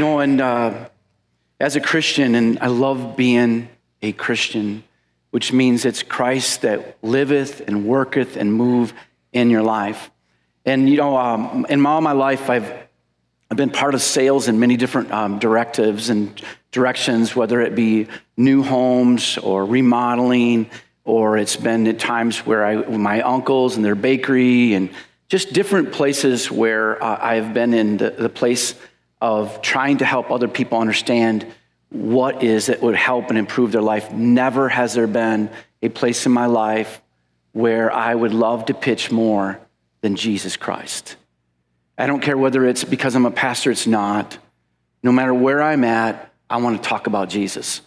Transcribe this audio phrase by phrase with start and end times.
[0.00, 0.88] You know, and uh,
[1.60, 3.68] as a Christian, and I love being
[4.00, 4.82] a Christian,
[5.30, 8.94] which means it's Christ that liveth and worketh and move
[9.34, 10.10] in your life.
[10.64, 12.72] And you know, um, in all my life, I've
[13.50, 16.40] I've been part of sales in many different um, directives and
[16.72, 18.06] directions, whether it be
[18.38, 20.70] new homes or remodeling,
[21.04, 24.88] or it's been at times where I, my uncles and their bakery, and
[25.28, 28.74] just different places where uh, I've been in the, the place
[29.20, 31.46] of trying to help other people understand
[31.90, 34.12] what is that would help and improve their life.
[34.12, 35.50] Never has there been
[35.82, 37.02] a place in my life
[37.52, 39.60] where I would love to pitch more
[40.00, 41.16] than Jesus Christ.
[41.98, 44.38] I don't care whether it's because I'm a pastor, it's not.
[45.02, 47.82] No matter where I'm at, I want to talk about Jesus.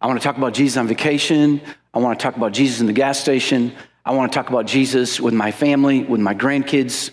[0.00, 1.60] I want to talk about Jesus on vacation.
[1.94, 3.72] I want to talk about Jesus in the gas station.
[4.04, 7.10] I want to talk about Jesus with my family, with my grandkids.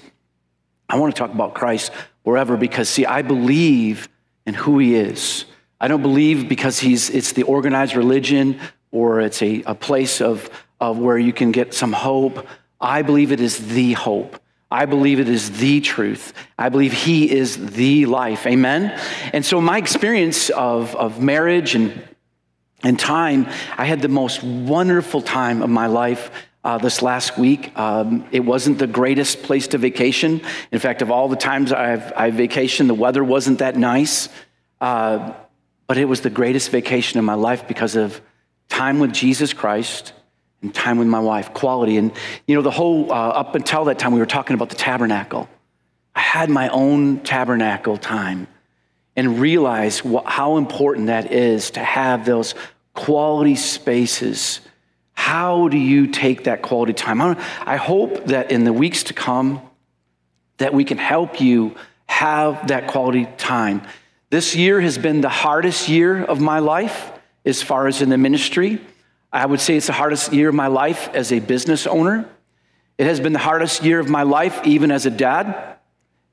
[0.92, 1.92] I want to talk about Christ
[2.24, 4.10] wherever because, see, I believe
[4.46, 5.46] in who he is.
[5.80, 8.60] I don't believe because he's, it's the organized religion
[8.92, 10.50] or it's a, a place of,
[10.82, 12.46] of where you can get some hope.
[12.80, 14.38] I believe it is the hope.
[14.70, 16.34] I believe it is the truth.
[16.60, 18.48] I believe He is the life.
[18.48, 18.98] Amen?
[19.34, 22.02] And so, my experience of, of marriage and,
[22.82, 26.32] and time, I had the most wonderful time of my life
[26.64, 27.78] uh, this last week.
[27.78, 30.42] Um, it wasn't the greatest place to vacation.
[30.72, 34.30] In fact, of all the times I've, I've vacationed, the weather wasn't that nice.
[34.80, 35.34] Uh,
[35.88, 38.22] but it was the greatest vacation of my life because of
[38.70, 40.14] time with Jesus Christ
[40.62, 41.98] and time with my wife, quality.
[41.98, 42.12] And,
[42.48, 45.50] you know, the whole, uh, up until that time, we were talking about the tabernacle.
[46.16, 48.48] I had my own tabernacle time
[49.16, 52.56] and realized what, how important that is to have those
[52.94, 54.62] quality spaces
[55.14, 57.22] how do you take that quality time?
[57.22, 59.62] I hope that in the weeks to come,
[60.58, 61.76] that we can help you
[62.08, 63.82] have that quality time.
[64.30, 67.12] This year has been the hardest year of my life
[67.46, 68.82] as far as in the ministry.
[69.32, 72.30] I would say it's the hardest year of my life as a business owner.
[72.98, 75.78] It has been the hardest year of my life, even as a dad.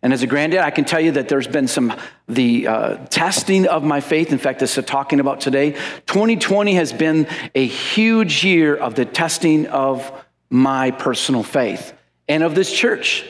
[0.02, 1.92] And as a granddad, I can tell you that there's been some
[2.28, 4.32] the uh, testing of my faith.
[4.32, 5.72] In fact, this is talking about today.
[6.06, 10.12] 2020 has been a huge year of the testing of
[10.50, 11.92] my personal faith
[12.28, 13.24] and of this church.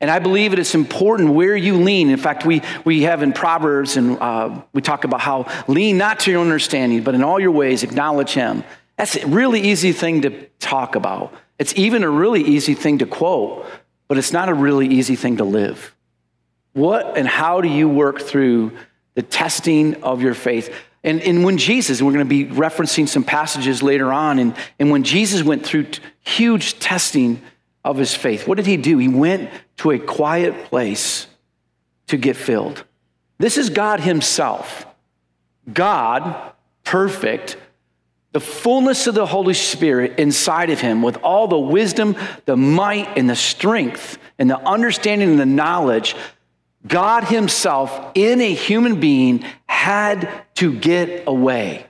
[0.00, 2.08] And I believe it is important where you lean.
[2.08, 6.20] In fact, we, we have in Proverbs, and uh, we talk about how lean not
[6.20, 8.64] to your understanding, but in all your ways acknowledge Him.
[8.96, 11.34] That's a really easy thing to talk about.
[11.58, 13.66] It's even a really easy thing to quote
[14.10, 15.94] but it's not a really easy thing to live.
[16.72, 18.72] What and how do you work through
[19.14, 20.74] the testing of your faith?
[21.04, 24.90] And, and when Jesus, we're going to be referencing some passages later on, and, and
[24.90, 27.40] when Jesus went through t- huge testing
[27.84, 28.98] of his faith, what did he do?
[28.98, 31.28] He went to a quiet place
[32.08, 32.82] to get filled.
[33.38, 34.86] This is God Himself.
[35.72, 37.56] God, perfect,
[38.32, 43.18] the fullness of the Holy Spirit inside of him with all the wisdom, the might,
[43.18, 46.14] and the strength, and the understanding and the knowledge,
[46.86, 51.86] God Himself in a human being had to get away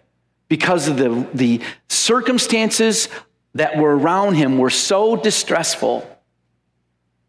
[0.49, 3.09] because of the, the circumstances
[3.55, 6.07] that were around him were so distressful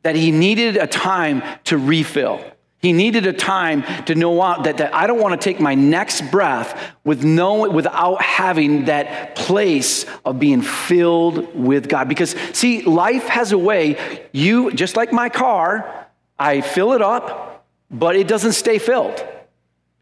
[0.03, 2.43] that he needed a time to refill.
[2.81, 6.31] He needed a time to know that, that I don't want to take my next
[6.31, 12.09] breath with no, without having that place of being filled with God.
[12.09, 16.07] Because, see, life has a way, you, just like my car,
[16.39, 19.23] I fill it up, but it doesn't stay filled.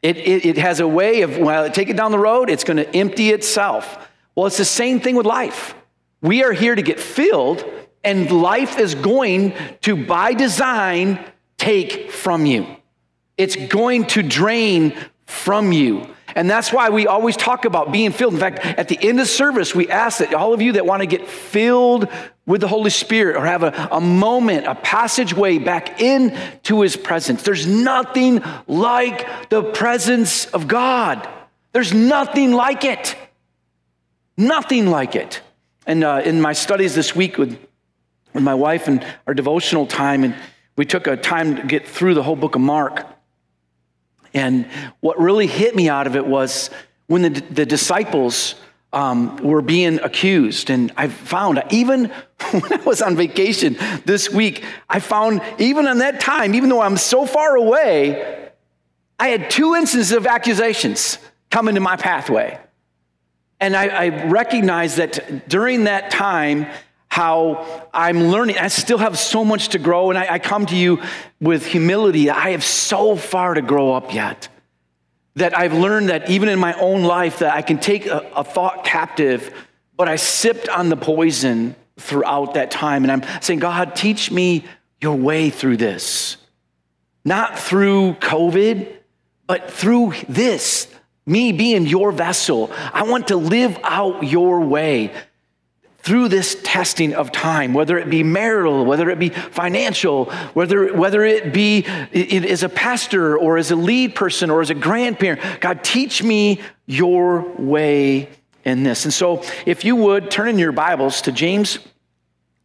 [0.02, 2.64] It, it, it has a way of, when I take it down the road, it's
[2.64, 4.08] going to empty itself.
[4.36, 5.76] Well, it's the same thing with life.
[6.22, 7.66] We are here to get filled,
[8.06, 11.20] and life is going to, by design,
[11.60, 12.66] take from you.
[13.38, 14.98] It's going to drain
[15.28, 16.08] from you.
[16.36, 18.34] And that's why we always talk about being filled.
[18.34, 21.02] In fact, at the end of service, we ask that all of you that want
[21.02, 22.08] to get filled
[22.46, 27.44] with the Holy Spirit or have a, a moment, a passageway back into His presence.
[27.44, 31.28] There's nothing like the presence of God.
[31.72, 33.16] There's nothing like it.
[34.38, 35.42] Nothing like it.
[35.86, 37.60] And uh, in my studies this week with,
[38.34, 40.36] with my wife and our devotional time, and
[40.80, 43.06] we took a time to get through the whole book of Mark.
[44.34, 44.66] And
[45.02, 46.70] what really hit me out of it was
[47.08, 48.56] when the, the disciples
[48.94, 50.70] um, were being accused.
[50.70, 52.06] And I found, even
[52.52, 56.80] when I was on vacation this week, I found, even on that time, even though
[56.80, 58.50] I'm so far away,
[59.20, 61.18] I had two instances of accusations
[61.50, 62.58] come into my pathway.
[63.60, 66.68] And I, I recognize that during that time,
[67.10, 68.60] how I'm learning.
[68.60, 71.02] I still have so much to grow, and I, I, come to you
[71.42, 72.30] with humility.
[72.30, 74.48] I have so far to grow up yet.
[75.36, 78.44] That I've learned that even in my own life, that I can take a, a
[78.44, 79.54] thought captive,
[79.98, 83.04] but I sipped on the poison throughout that time.
[83.04, 84.66] And I'm saying, God, teach me
[85.02, 86.38] your way through this.
[87.26, 88.88] Not through COVID,
[89.48, 90.88] but through this,
[91.26, 92.72] me being your vessel.
[92.94, 95.12] I want to live out your way
[96.02, 101.24] through this testing of time, whether it be marital, whether it be financial, whether, whether
[101.24, 105.42] it be it, as a pastor or as a lead person or as a grandparent,
[105.60, 108.30] God, teach me your way
[108.64, 109.06] in this.
[109.06, 111.80] And so, if you would turn in your Bibles to James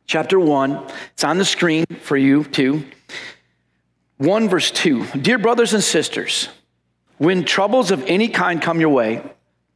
[0.06, 2.84] chapter 1, it's on the screen for you too.
[4.18, 5.06] 1 verse 2.
[5.20, 6.48] Dear brothers and sisters,
[7.18, 9.22] when troubles of any kind come your way,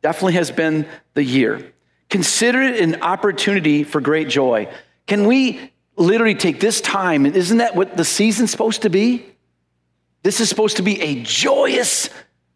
[0.00, 1.72] definitely has been the year
[2.10, 4.72] Consider it an opportunity for great joy.
[5.06, 7.26] Can we literally take this time?
[7.26, 9.26] Isn't that what the season's supposed to be?
[10.22, 12.10] This is supposed to be a joyous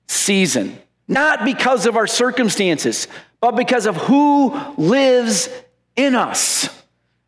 [0.08, 0.78] season,
[1.08, 3.08] not because of our circumstances,
[3.40, 5.48] but because of who lives
[5.96, 6.68] in us.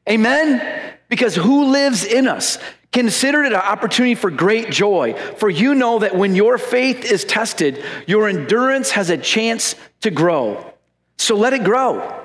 [0.09, 0.97] Amen?
[1.09, 2.59] Because who lives in us?
[2.93, 7.25] Consider it an opportunity for great joy, for you know that when your faith is
[7.25, 10.74] tested, your endurance has a chance to grow.
[11.25, 12.23] So let it grow.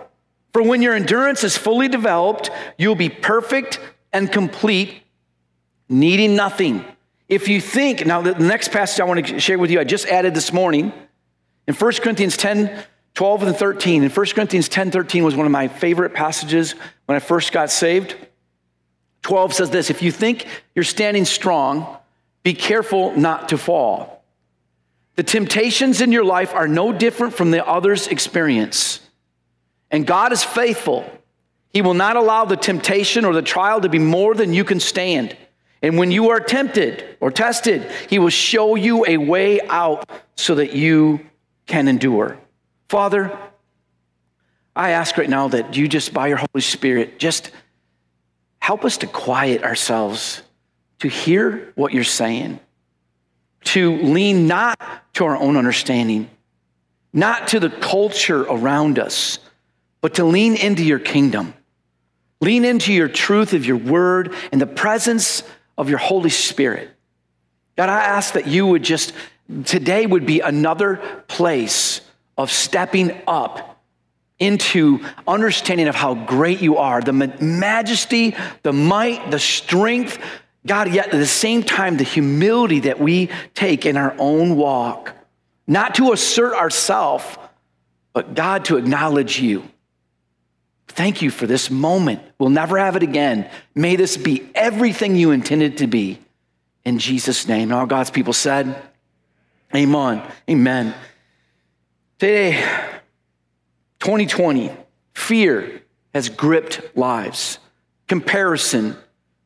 [0.51, 3.79] For when your endurance is fully developed, you'll be perfect
[4.11, 5.03] and complete,
[5.87, 6.83] needing nothing.
[7.29, 10.05] If you think, now the next passage I want to share with you, I just
[10.07, 10.91] added this morning
[11.65, 12.77] in 1 Corinthians 10,
[13.13, 14.03] 12 and 13.
[14.03, 16.75] In 1 Corinthians 10, 13 was one of my favorite passages
[17.05, 18.17] when I first got saved.
[19.21, 21.97] 12 says this If you think you're standing strong,
[22.43, 24.18] be careful not to fall.
[25.19, 29.01] The temptations in your life are no different from the others' experience.
[29.91, 31.11] And God is faithful.
[31.73, 34.79] He will not allow the temptation or the trial to be more than you can
[34.79, 35.35] stand.
[35.81, 40.55] And when you are tempted or tested, He will show you a way out so
[40.55, 41.19] that you
[41.65, 42.37] can endure.
[42.87, 43.37] Father,
[44.73, 47.51] I ask right now that you just, by your Holy Spirit, just
[48.59, 50.43] help us to quiet ourselves,
[50.99, 52.61] to hear what you're saying
[53.65, 54.79] to lean not
[55.13, 56.29] to our own understanding,
[57.13, 59.39] not to the culture around us,
[60.01, 61.53] but to lean into your kingdom.
[62.41, 65.43] Lean into your truth of your word and the presence
[65.77, 66.89] of your Holy Spirit.
[67.75, 69.13] God, I ask that you would just,
[69.65, 70.97] today would be another
[71.27, 72.01] place
[72.37, 73.81] of stepping up
[74.39, 80.17] into understanding of how great you are, the majesty, the might, the strength,
[80.65, 85.13] God, yet at the same time, the humility that we take in our own walk,
[85.67, 87.25] not to assert ourselves,
[88.13, 89.63] but God to acknowledge you.
[90.89, 92.21] Thank you for this moment.
[92.39, 93.49] We'll never have it again.
[93.75, 96.19] May this be everything you intended to be.
[96.83, 97.63] In Jesus' name.
[97.63, 98.81] And all God's people said,
[99.73, 100.23] Amen.
[100.49, 100.95] Amen.
[102.17, 102.53] Today,
[103.99, 104.71] 2020,
[105.13, 107.59] fear has gripped lives.
[108.07, 108.97] Comparison,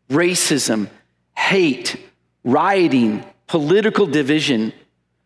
[0.10, 0.90] racism,
[1.36, 1.98] hate,
[2.44, 4.74] rioting, political division.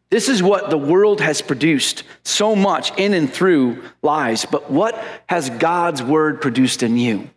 [0.10, 4.46] This is what the world has produced so much in and through lies.
[4.46, 4.96] But what
[5.28, 7.30] has God's word produced in you?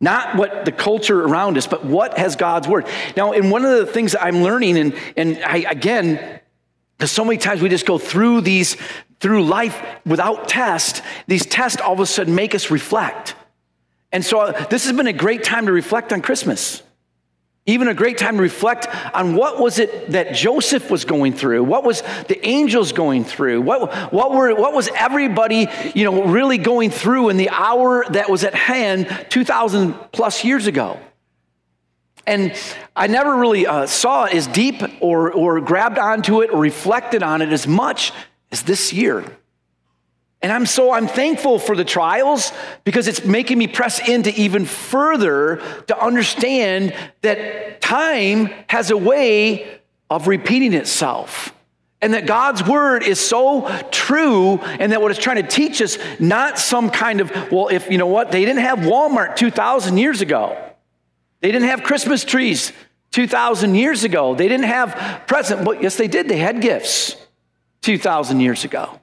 [0.00, 2.86] Not what the culture around us, but what has God's word?
[3.16, 6.40] Now, and one of the things that I'm learning, and, and I, again,
[6.98, 8.76] because so many times we just go through these,
[9.20, 13.34] through life without test, these tests all of a sudden make us reflect.
[14.12, 16.82] And so uh, this has been a great time to reflect on Christmas.
[17.66, 21.64] Even a great time to reflect on what was it that Joseph was going through?
[21.64, 23.62] What was the angels going through?
[23.62, 28.28] What, what, were, what was everybody, you know, really going through in the hour that
[28.28, 31.00] was at hand 2,000 plus years ago?
[32.26, 32.54] And
[32.94, 37.22] I never really uh, saw it as deep or, or grabbed onto it or reflected
[37.22, 38.12] on it as much
[38.52, 39.24] as this year.
[40.44, 42.52] And I'm so I'm thankful for the trials
[42.84, 49.80] because it's making me press into even further to understand that time has a way
[50.10, 51.54] of repeating itself.
[52.02, 55.96] And that God's word is so true, and that what it's trying to teach us,
[56.20, 60.20] not some kind of, well, if you know what, they didn't have Walmart 2,000 years
[60.20, 60.62] ago.
[61.40, 62.70] They didn't have Christmas trees
[63.12, 64.34] 2,000 years ago.
[64.34, 66.28] They didn't have present, but yes, they did.
[66.28, 67.16] They had gifts
[67.80, 69.00] 2,000 years ago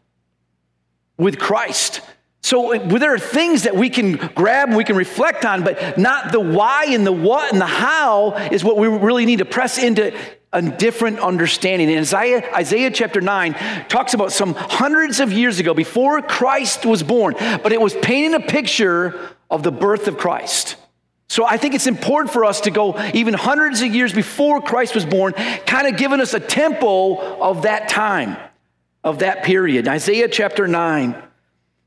[1.17, 2.01] with Christ.
[2.43, 6.31] So there are things that we can grab and we can reflect on, but not
[6.31, 9.77] the why and the what and the how is what we really need to press
[9.77, 10.17] into
[10.51, 11.89] a different understanding.
[11.89, 13.53] And Isaiah, Isaiah chapter 9
[13.87, 18.33] talks about some hundreds of years ago before Christ was born, but it was painting
[18.33, 20.77] a picture of the birth of Christ.
[21.29, 24.93] So I think it's important for us to go even hundreds of years before Christ
[24.95, 25.31] was born,
[25.65, 28.35] kind of giving us a tempo of that time,
[29.03, 29.87] of that period.
[29.87, 31.15] Isaiah chapter 9.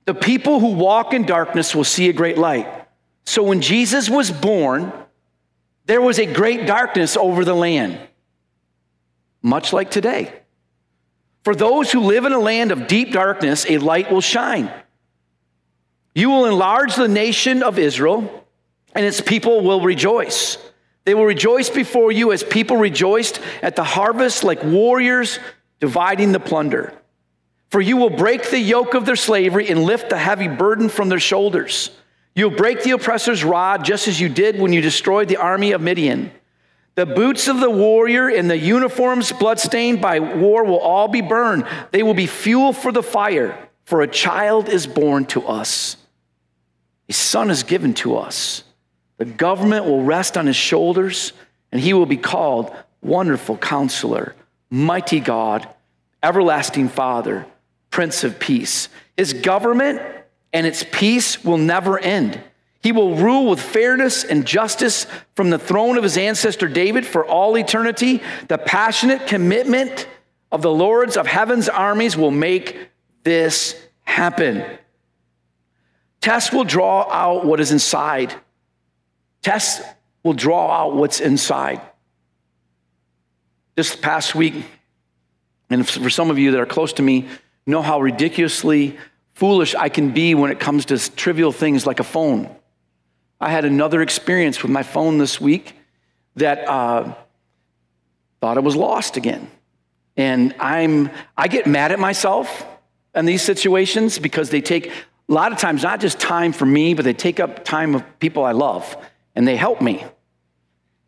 [0.04, 2.68] The people who walk in darkness will see a great light.
[3.24, 4.92] So when Jesus was born,
[5.86, 7.98] there was a great darkness over the land
[9.44, 10.32] much like today.
[11.44, 14.72] For those who live in a land of deep darkness, a light will shine.
[16.14, 18.46] You will enlarge the nation of Israel,
[18.94, 20.56] and its people will rejoice.
[21.04, 25.38] They will rejoice before you as people rejoiced at the harvest, like warriors
[25.78, 26.94] dividing the plunder.
[27.74, 31.08] For you will break the yoke of their slavery and lift the heavy burden from
[31.08, 31.90] their shoulders.
[32.36, 35.80] You'll break the oppressor's rod, just as you did when you destroyed the army of
[35.80, 36.30] Midian.
[36.94, 41.66] The boots of the warrior and the uniforms bloodstained by war will all be burned.
[41.90, 45.96] They will be fuel for the fire, for a child is born to us.
[47.08, 48.62] A son is given to us.
[49.16, 51.32] The government will rest on his shoulders,
[51.72, 54.36] and he will be called Wonderful Counselor,
[54.70, 55.68] Mighty God,
[56.22, 57.46] Everlasting Father,
[57.94, 58.88] Prince of Peace.
[59.16, 60.02] His government
[60.52, 62.40] and its peace will never end
[62.84, 67.24] he will rule with fairness and justice from the throne of his ancestor David for
[67.24, 68.20] all eternity.
[68.48, 70.06] The passionate commitment
[70.52, 72.90] of the lords of heaven's armies will make
[73.22, 74.66] this happen.
[76.20, 78.34] Tests will draw out what is inside.
[79.40, 79.82] Tests
[80.22, 81.80] will draw out what's inside.
[83.76, 84.62] This past week,
[85.70, 87.28] and for some of you that are close to me,
[87.66, 88.98] know how ridiculously
[89.34, 92.54] foolish I can be when it comes to trivial things like a phone.
[93.40, 95.76] I had another experience with my phone this week
[96.36, 97.14] that uh,
[98.40, 99.50] thought it was lost again.
[100.16, 102.64] And I'm, I get mad at myself
[103.14, 106.94] in these situations because they take a lot of times not just time for me,
[106.94, 108.96] but they take up time of people I love
[109.34, 110.04] and they help me.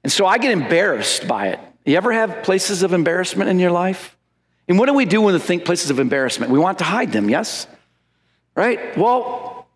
[0.02, 1.60] And so I get embarrassed by it.
[1.84, 4.15] You ever have places of embarrassment in your life?
[4.68, 6.50] And what do we do when we think places of embarrassment?
[6.50, 7.66] We want to hide them, yes?
[8.54, 8.96] Right?
[8.96, 9.68] Well,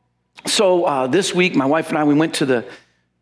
[0.47, 2.65] so uh, this week, my wife and I, we went to the,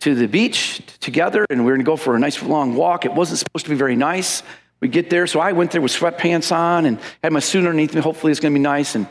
[0.00, 3.04] to the beach together and we were going to go for a nice long walk.
[3.04, 4.42] It wasn't supposed to be very nice.
[4.80, 7.94] We get there, so I went there with sweatpants on and had my suit underneath
[7.94, 8.00] me.
[8.00, 8.94] Hopefully, it's going to be nice.
[8.94, 9.08] And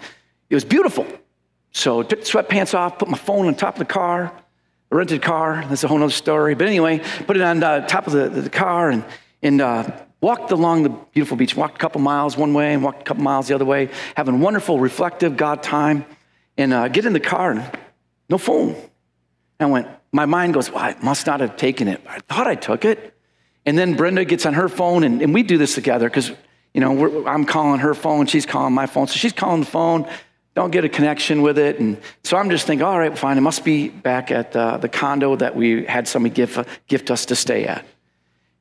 [0.49, 1.05] it was beautiful.
[1.71, 4.33] So I took the sweatpants off, put my phone on top of the car,
[4.89, 5.65] a rented car.
[5.67, 6.55] That's a whole other story.
[6.55, 9.03] But anyway, put it on the top of the, the car and,
[9.43, 11.55] and uh, walked along the beautiful beach.
[11.55, 14.39] Walked a couple miles one way and walked a couple miles the other way, having
[14.39, 16.05] wonderful, reflective God time.
[16.57, 17.79] And uh, get in the car and
[18.29, 18.69] no phone.
[18.69, 18.81] And
[19.59, 22.01] I went, my mind goes, well, I must not have taken it.
[22.07, 23.13] I thought I took it.
[23.65, 26.31] And then Brenda gets on her phone, and, and we do this together because,
[26.73, 29.07] you know, I'm calling her phone, she's calling my phone.
[29.07, 30.09] So she's calling the phone,
[30.55, 31.79] don't get a connection with it.
[31.79, 34.89] And so I'm just thinking, all right, fine, it must be back at uh, the
[34.89, 36.57] condo that we had somebody gift,
[36.87, 37.85] gift us to stay at.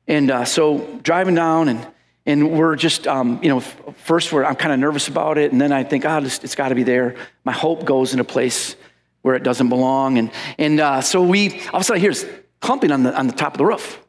[0.07, 1.87] And uh, so driving down, and,
[2.25, 5.59] and we're just, um, you know, first we're, I'm kind of nervous about it, and
[5.59, 7.15] then I think, oh, it's, got to be there.
[7.43, 8.75] My hope goes in a place
[9.21, 10.17] where it doesn't belong.
[10.17, 12.25] And, and uh, so we, all of a sudden, here's
[12.61, 14.01] clumping on the, on the top of the roof.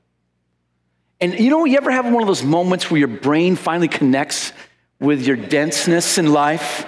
[1.21, 4.53] And you know, you ever have one of those moments where your brain finally connects
[5.01, 6.87] with your denseness in life?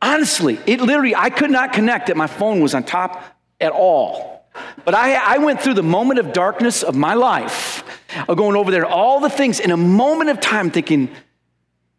[0.00, 3.22] Honestly, it literally, I could not connect that my phone was on top
[3.60, 4.37] at all.
[4.84, 7.84] But I, I went through the moment of darkness of my life,
[8.26, 11.10] going over there, all the things in a moment of time thinking,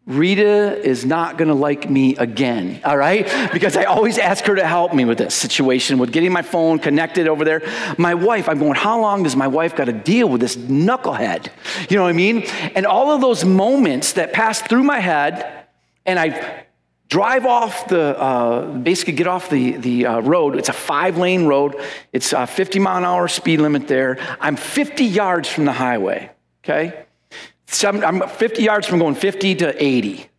[0.06, 3.30] Rita is not going to like me again, all right?
[3.54, 6.80] Because I always ask her to help me with this situation, with getting my phone
[6.80, 7.62] connected over there.
[8.00, 11.50] My wife, I'm going, how long does my wife got to deal with this knucklehead?
[11.92, 12.42] You know what I mean?
[12.74, 15.68] And all of those moments that passed through my head,
[16.08, 16.66] and I
[17.10, 20.56] drive off the, uh, basically get off the, the uh, road.
[20.56, 21.76] It's a five lane road,
[22.14, 24.18] it's a 50 mile an hour speed limit there.
[24.40, 26.32] I'm 50 yards from the highway,
[26.64, 27.06] okay?
[27.84, 30.30] I'm 50 yards from going 50 to 80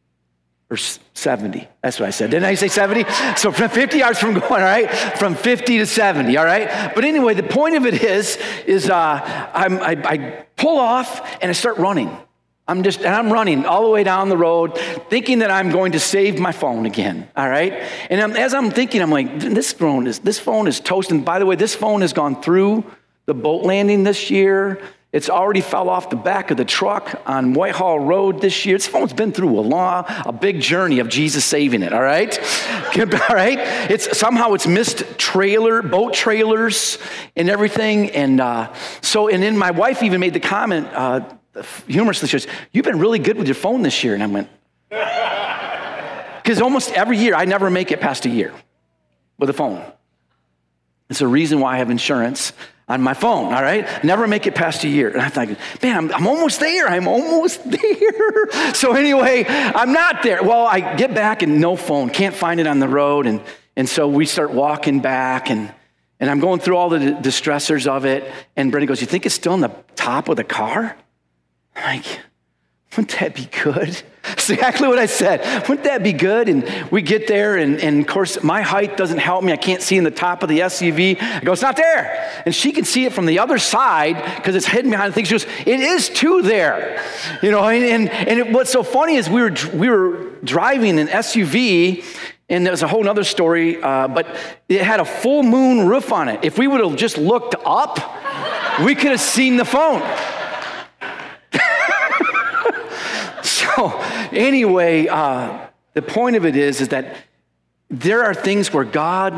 [0.71, 1.69] or 70.
[1.83, 2.31] That's what I said.
[2.31, 3.05] Didn't I say 70?
[3.37, 6.95] So from 50 yards from going, all right, from 50 to 70, all right?
[6.95, 11.53] But anyway, the point of it is, is uh, I, I pull off and I
[11.53, 12.17] start running.
[12.71, 15.93] I'm just, and I'm running all the way down the road, thinking that I'm going
[15.93, 17.29] to save my phone again.
[17.37, 17.73] All right,
[18.09, 21.25] and I'm, as I'm thinking, I'm like, this phone is this phone is toasting.
[21.25, 22.85] By the way, this phone has gone through
[23.27, 24.81] the boat landing this year
[25.13, 28.77] It's already fell off the back of the truck on Whitehall Road this year.
[28.77, 32.39] This phone's been through a long, a big journey of Jesus saving it, all right?
[32.97, 33.59] all right?
[33.91, 36.99] It's somehow it's missed trailer, boat trailers
[37.35, 38.11] and everything.
[38.11, 41.29] And uh, so, and then my wife even made the comment, uh,
[41.87, 44.15] humorously, goes, You've been really good with your phone this year.
[44.15, 44.49] And I went,
[46.43, 48.53] Because almost every year, I never make it past a year
[49.39, 49.83] with a phone.
[51.09, 52.53] It's a reason why I have insurance
[52.91, 54.03] on my phone, all right?
[54.03, 55.11] Never make it past a year.
[55.11, 56.89] And I'm thinking, man, I'm, I'm almost there.
[56.89, 58.75] I'm almost there.
[58.75, 60.43] so anyway, I'm not there.
[60.43, 63.27] Well, I get back and no phone, can't find it on the road.
[63.27, 63.41] And,
[63.77, 65.73] and so we start walking back and,
[66.19, 68.31] and I'm going through all the distressors of it.
[68.57, 70.97] And Brenda goes, you think it's still on the top of the car?
[71.85, 72.05] Like,
[72.93, 74.03] wouldn't that be good?
[74.33, 75.41] Exactly what I said.
[75.69, 76.49] Wouldn't that be good?
[76.49, 79.53] And we get there, and, and of course, my height doesn't help me.
[79.53, 81.21] I can't see in the top of the SUV.
[81.21, 82.43] I go, it's not there.
[82.45, 85.25] And she can see it from the other side because it's hidden behind the thing.
[85.25, 87.03] She goes, it is too there.
[87.43, 90.99] You know, and, and, and it, what's so funny is we were, we were driving
[90.99, 92.05] an SUV,
[92.51, 94.37] and there's a whole other story, uh, but
[94.69, 96.41] it had a full moon roof on it.
[96.45, 97.99] If we would have just looked up,
[98.85, 100.03] we could have seen the phone.
[104.33, 107.17] Anyway, uh, the point of it is, is that
[107.89, 109.35] there are things where God,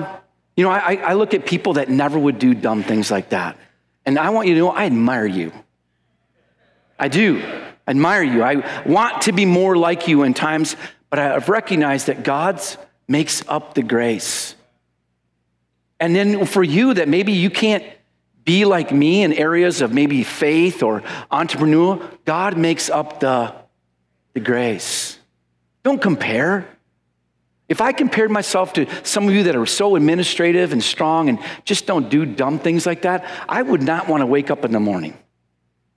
[0.56, 3.56] you know, I, I look at people that never would do dumb things like that.
[4.04, 5.52] And I want you to know, I admire you.
[6.98, 7.42] I do.
[7.86, 8.42] Admire you.
[8.42, 10.76] I want to be more like you in times,
[11.10, 12.76] but I've recognized that God's
[13.08, 14.54] makes up the grace.
[15.98, 17.84] And then for you, that maybe you can't
[18.44, 23.54] be like me in areas of maybe faith or entrepreneur, God makes up the
[24.34, 25.18] the grace.
[25.82, 26.68] Don't compare.
[27.68, 31.38] If I compared myself to some of you that are so administrative and strong and
[31.64, 34.72] just don't do dumb things like that, I would not want to wake up in
[34.72, 35.16] the morning.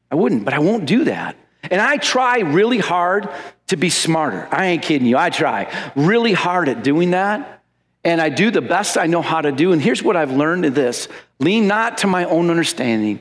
[0.09, 1.35] I wouldn't, but I won't do that.
[1.69, 3.29] And I try really hard
[3.67, 4.47] to be smarter.
[4.51, 5.17] I ain't kidding you.
[5.17, 7.63] I try really hard at doing that.
[8.03, 9.71] And I do the best I know how to do.
[9.71, 11.07] And here's what I've learned in this
[11.39, 13.19] lean not to my own understanding,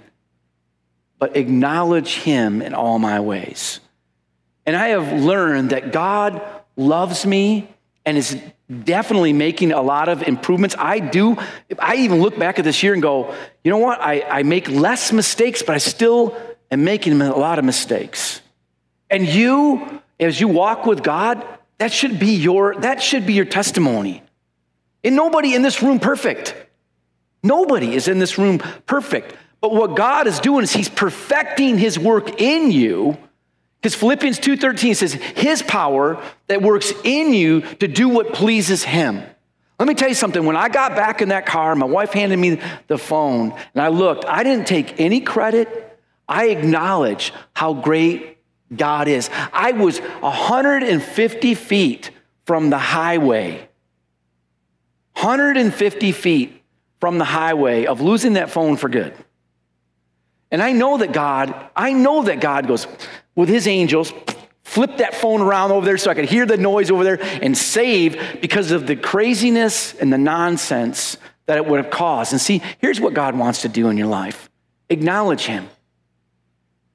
[1.18, 3.80] but acknowledge Him in all my ways.
[4.66, 6.42] And I have learned that God
[6.76, 7.68] loves me
[8.04, 8.38] and is
[8.82, 10.74] definitely making a lot of improvements.
[10.78, 11.36] I do,
[11.78, 14.00] I even look back at this year and go, you know what?
[14.00, 16.36] I, I make less mistakes, but I still
[16.70, 18.40] am making a lot of mistakes.
[19.10, 21.46] And you, as you walk with God,
[21.78, 24.22] that should be your, that should be your testimony.
[25.02, 26.54] And nobody in this room perfect.
[27.42, 29.34] Nobody is in this room perfect.
[29.60, 33.18] But what God is doing is He's perfecting His work in you
[33.84, 39.22] because Philippians 2:13 says his power that works in you to do what pleases him.
[39.78, 40.46] Let me tell you something.
[40.46, 43.88] When I got back in that car, my wife handed me the phone and I
[43.88, 44.24] looked.
[44.24, 45.98] I didn't take any credit.
[46.26, 48.38] I acknowledge how great
[48.74, 49.28] God is.
[49.52, 52.10] I was 150 feet
[52.46, 53.68] from the highway.
[55.12, 56.62] 150 feet
[57.00, 59.12] from the highway of losing that phone for good.
[60.50, 62.86] And I know that God, I know that God goes,
[63.34, 64.12] with his angels,
[64.62, 67.56] flip that phone around over there so I could hear the noise over there and
[67.56, 71.16] save because of the craziness and the nonsense
[71.46, 72.32] that it would have caused.
[72.32, 74.48] And see, here's what God wants to do in your life
[74.88, 75.68] acknowledge him.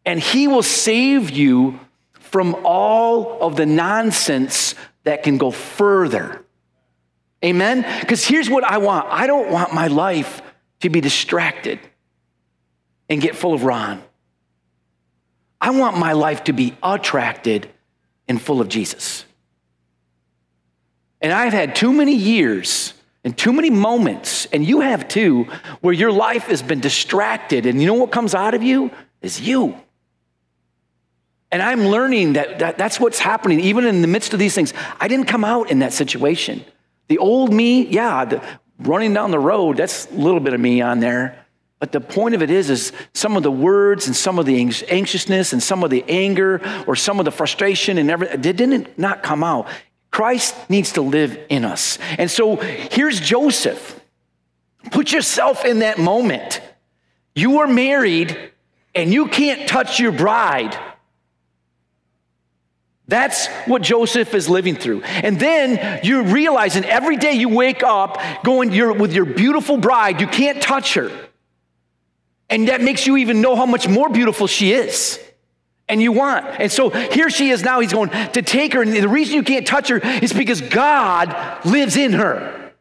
[0.06, 1.80] And he will save you
[2.14, 6.44] from all of the nonsense that can go further.
[7.44, 7.86] Amen?
[8.00, 10.42] Because here's what I want I don't want my life
[10.82, 11.80] to be distracted
[13.10, 14.02] and get full of Ron.
[15.62, 17.70] I want my life to be attracted
[18.28, 19.26] and full of Jesus.
[21.22, 22.94] And I've had too many years
[23.24, 25.48] and too many moments, and you have too,
[25.82, 28.92] where your life has been distracted, and you know what comes out of you?
[29.22, 29.76] Is you.
[31.52, 34.74] And I'm learning that, that that's what's happening, even in the midst of these things.
[35.00, 36.64] I didn't come out in that situation.
[37.08, 38.44] The old me, yeah, the,
[38.80, 41.46] running down the road, that's a little bit of me on there.
[41.80, 44.60] But the point of it is, is some of the words and some of the
[44.60, 49.00] anxiousness and some of the anger or some of the frustration and everything, they didn't
[49.00, 49.68] not come out.
[50.12, 51.98] Christ needs to live in us.
[52.18, 54.00] And so here's Joseph.
[54.92, 56.62] Put yourself in that moment.
[57.34, 58.38] You are married
[58.94, 60.78] and you can't touch your bride.
[63.08, 65.04] That's what Joseph is living through.
[65.04, 70.20] And then you're realizing every day you wake up going you're with your beautiful bride,
[70.20, 71.10] you can't touch her.
[72.50, 75.20] And that makes you even know how much more beautiful she is.
[75.88, 76.46] And you want.
[76.60, 77.80] And so here she is now.
[77.80, 78.82] He's going to take her.
[78.82, 82.74] And the reason you can't touch her is because God lives in her.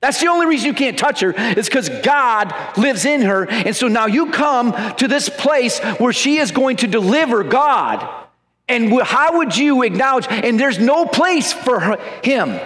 [0.00, 3.48] That's the only reason you can't touch her, is because God lives in her.
[3.48, 8.26] And so now you come to this place where she is going to deliver God.
[8.68, 10.26] And how would you acknowledge?
[10.28, 12.58] And there's no place for her, him.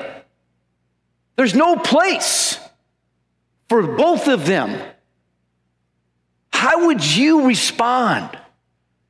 [1.36, 2.58] There's no place
[3.68, 4.80] for both of them.
[6.66, 8.36] How would you respond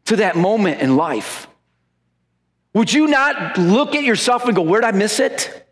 [0.04, 1.48] to that moment in life?
[2.74, 5.66] Would you not look at yourself and go, Where'd I miss it?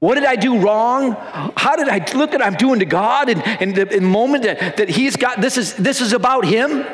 [0.00, 1.12] What did I do wrong?
[1.56, 3.28] How did I look at I'm doing to God?
[3.28, 6.84] And, and the, the moment that, that He's got this is this is about Him.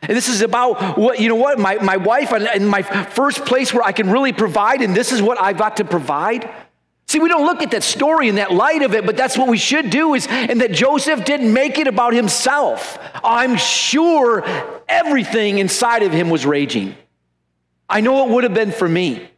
[0.00, 3.74] And this is about what, you know what, my, my wife and my first place
[3.74, 6.48] where I can really provide, and this is what I've got to provide.
[7.16, 9.48] See, we don't look at that story in that light of it, but that's what
[9.48, 12.98] we should do is, and that Joseph didn't make it about himself.
[13.24, 14.44] I'm sure
[14.86, 16.94] everything inside of him was raging.
[17.88, 19.30] I know it would have been for me.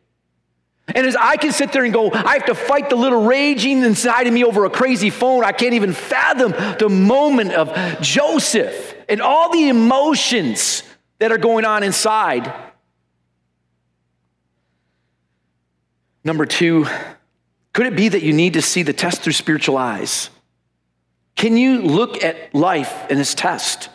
[0.88, 3.84] And as I can sit there and go, I have to fight the little raging
[3.84, 8.96] inside of me over a crazy phone, I can't even fathom the moment of Joseph
[9.08, 10.82] and all the emotions
[11.20, 12.52] that are going on inside.
[16.24, 16.84] Number two,
[17.78, 20.30] could it be that you need to see the test through spiritual eyes?
[21.36, 23.88] Can you look at life in this test?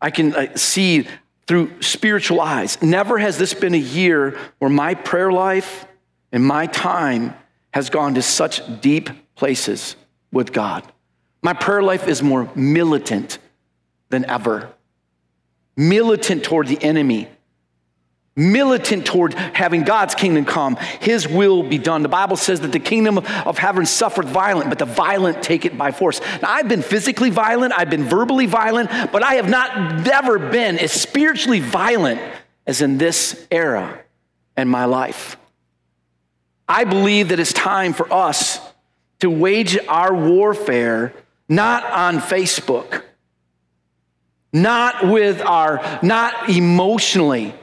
[0.00, 1.08] I can uh, see
[1.48, 2.80] through spiritual eyes.
[2.80, 5.88] Never has this been a year where my prayer life
[6.30, 7.34] and my time
[7.74, 9.96] has gone to such deep places
[10.30, 10.84] with God.
[11.42, 13.40] My prayer life is more militant
[14.10, 14.72] than ever.
[15.76, 17.26] Militant toward the enemy,
[18.38, 22.02] militant toward having God's kingdom come, His will be done.
[22.02, 25.76] The Bible says that the kingdom of heaven suffered violent, but the violent take it
[25.76, 26.20] by force.
[26.40, 30.78] Now, I've been physically violent, I've been verbally violent, but I have not never been
[30.78, 32.20] as spiritually violent
[32.66, 34.00] as in this era
[34.56, 35.36] and my life.
[36.68, 38.60] I believe that it's time for us
[39.20, 41.12] to wage our warfare
[41.48, 43.02] not on Facebook,
[44.52, 47.54] not with our, not emotionally,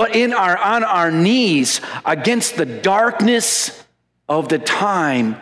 [0.00, 3.84] but in our, on our knees against the darkness
[4.30, 5.36] of the time.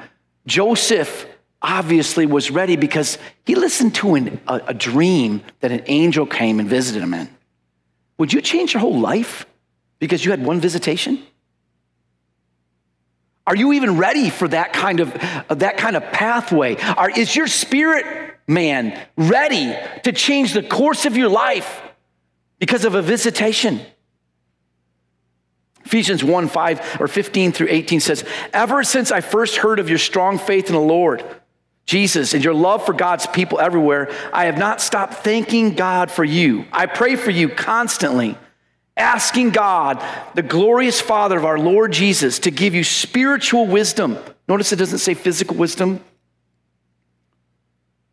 [0.49, 1.29] Joseph
[1.63, 6.59] obviously was ready because he listened to an, a, a dream that an angel came
[6.59, 7.29] and visited him in.
[8.19, 9.47] Would you change your whole life
[10.01, 11.23] because you had one visitation?
[13.47, 15.13] Are you even ready for that kind of,
[15.51, 16.75] that kind of pathway?
[16.97, 21.81] Are, is your spirit man ready to change the course of your life
[22.59, 23.87] because of a visitation?
[25.89, 28.23] Ephesians 1 5 or 15 through 18 says,
[28.53, 31.25] Ever since I first heard of your strong faith in the Lord,
[31.87, 36.25] Jesus, and your love for God's people everywhere, I have not stopped thanking God for
[36.25, 36.67] you.
[36.73, 38.37] I pray for you constantly,
[38.99, 44.19] asking God, the glorious Father of our Lord Jesus, to give you spiritual wisdom.
[44.47, 46.05] Notice it doesn't say physical wisdom.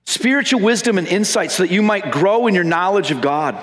[0.05, 3.61] Spiritual wisdom and insight so that you might grow in your knowledge of God.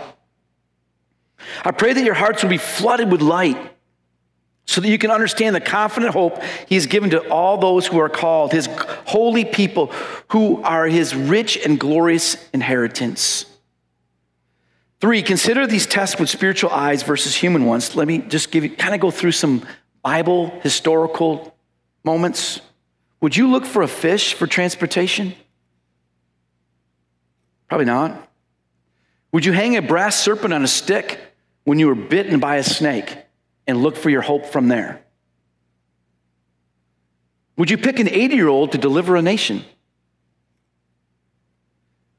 [1.65, 3.72] I pray that your hearts will be flooded with light
[4.73, 8.09] so that you can understand the confident hope he's given to all those who are
[8.09, 8.67] called, his
[9.07, 9.89] holy people
[10.29, 13.45] who are his rich and glorious inheritance.
[14.99, 17.95] Three, consider these tests with spiritual eyes versus human ones.
[17.95, 19.67] Let me just give you, kind of go through some
[20.01, 21.55] Bible historical
[22.03, 22.63] moments.
[23.21, 25.35] Would you look for a fish for transportation?
[27.69, 28.27] Probably not.
[29.33, 31.21] Would you hang a brass serpent on a stick
[31.65, 33.19] when you were bitten by a snake?
[33.67, 35.03] And look for your hope from there?
[37.57, 39.65] Would you pick an 80 year old to deliver a nation?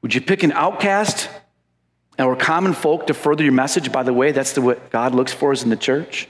[0.01, 1.29] Would you pick an outcast
[2.19, 3.91] or common folk to further your message?
[3.91, 6.27] By the way, that's the, what God looks for is in the church.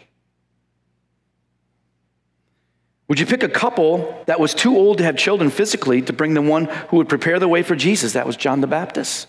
[3.07, 6.33] Would you pick a couple that was too old to have children physically to bring
[6.33, 8.13] the one who would prepare the way for Jesus?
[8.13, 9.27] That was John the Baptist.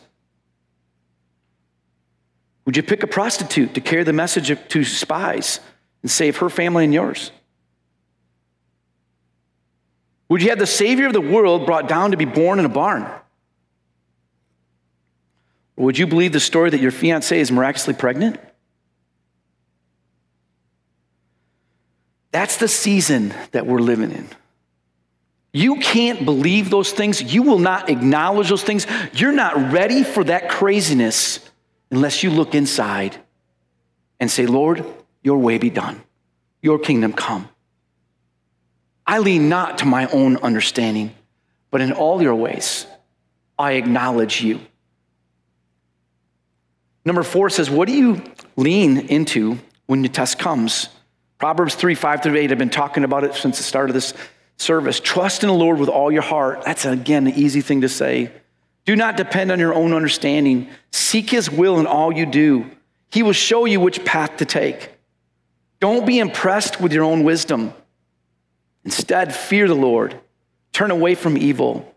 [2.65, 5.61] Would you pick a prostitute to carry the message to spies
[6.05, 7.33] and save her family and yours?
[10.29, 12.69] Would you have the Savior of the world brought down to be born in a
[12.69, 13.11] barn?
[15.77, 18.39] Or would you believe the story that your fiance is miraculously pregnant?
[22.33, 24.29] That's the season that we're living in.
[25.55, 27.23] You can't believe those things.
[27.23, 28.87] You will not acknowledge those things.
[29.15, 31.49] You're not ready for that craziness
[31.91, 33.17] unless you look inside
[34.21, 34.85] and say, Lord,
[35.25, 36.01] your way be done,
[36.63, 37.49] your kingdom come.
[39.07, 41.13] I lean not to my own understanding,
[41.73, 42.87] but in all your ways,
[43.59, 44.61] I acknowledge you.
[47.05, 48.23] Number four says, What do you
[48.57, 50.89] lean into when the test comes?
[51.39, 54.15] Proverbs 3 5 through 8, I've been talking about it since the start of this
[54.57, 55.01] service.
[55.01, 56.63] Trust in the Lord with all your heart.
[56.65, 58.31] That's, again, an easy thing to say.
[58.87, 60.69] Do not depend on your own understanding.
[60.93, 62.71] Seek his will in all you do.
[63.11, 64.94] He will show you which path to take.
[65.85, 67.75] Don't be impressed with your own wisdom.
[68.87, 70.19] Instead, fear the Lord.
[70.73, 71.95] Turn away from evil.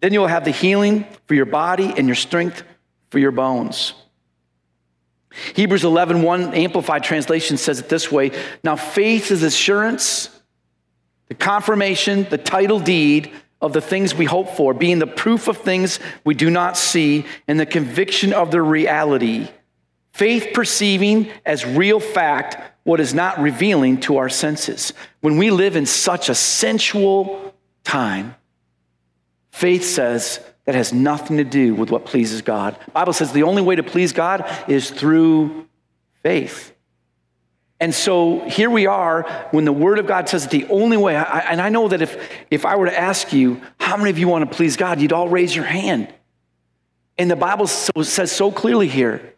[0.00, 2.64] Then you'll have the healing for your body and your strength
[3.10, 3.94] for your bones.
[5.54, 8.32] Hebrews 11, 1 Amplified Translation says it this way
[8.64, 10.30] Now faith is assurance,
[11.28, 15.58] the confirmation, the title deed of the things we hope for, being the proof of
[15.58, 19.46] things we do not see, and the conviction of their reality.
[20.10, 22.56] Faith perceiving as real fact
[22.88, 24.94] what is not revealing to our senses.
[25.20, 28.34] When we live in such a sensual time,
[29.50, 32.78] faith says that has nothing to do with what pleases God.
[32.94, 35.68] Bible says the only way to please God is through
[36.22, 36.74] faith.
[37.78, 41.40] And so here we are when the Word of God says the only way, I,
[41.40, 42.16] and I know that if,
[42.50, 45.12] if I were to ask you, how many of you want to please God, you'd
[45.12, 46.08] all raise your hand.
[47.18, 49.34] And the Bible so, says so clearly here,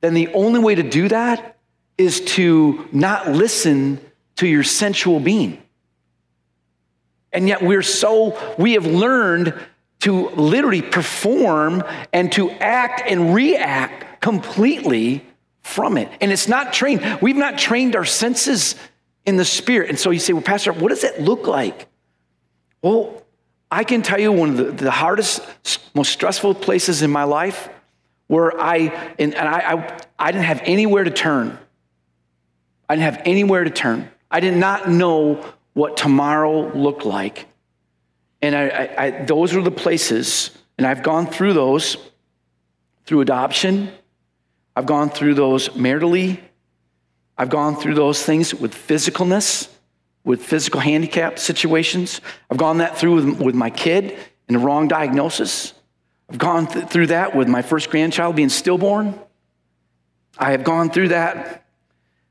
[0.00, 1.56] then the only way to do that
[2.00, 4.00] is to not listen
[4.36, 5.62] to your sensual being.
[7.30, 9.52] And yet we're so, we have learned
[10.00, 15.22] to literally perform and to act and react completely
[15.60, 16.10] from it.
[16.22, 17.18] And it's not trained.
[17.20, 18.76] We've not trained our senses
[19.26, 19.90] in the spirit.
[19.90, 21.86] And so you say, well, Pastor, what does that look like?
[22.80, 23.22] Well,
[23.70, 25.46] I can tell you one of the, the hardest,
[25.94, 27.68] most stressful places in my life
[28.26, 28.78] where I,
[29.18, 31.58] and, and I, I, I didn't have anywhere to turn.
[32.90, 34.10] I didn't have anywhere to turn.
[34.32, 37.46] I did not know what tomorrow looked like.
[38.42, 41.96] And I, I, I, those are the places, and I've gone through those
[43.06, 43.92] through adoption,
[44.74, 46.40] I've gone through those maritally.
[47.38, 49.68] I've gone through those things with physicalness,
[50.24, 52.20] with physical handicap situations.
[52.50, 55.74] I've gone that through with, with my kid and the wrong diagnosis.
[56.28, 59.16] I've gone th- through that with my first grandchild being stillborn.
[60.36, 61.60] I have gone through that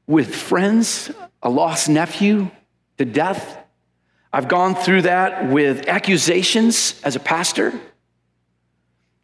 [0.09, 1.11] with friends,
[1.43, 2.49] a lost nephew
[2.97, 3.59] to death.
[4.33, 7.79] I've gone through that with accusations as a pastor.